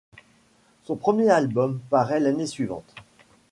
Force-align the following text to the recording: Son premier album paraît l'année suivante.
Son 0.81 0.95
premier 0.95 1.29
album 1.29 1.79
paraît 1.91 2.19
l'année 2.19 2.47
suivante. 2.47 2.95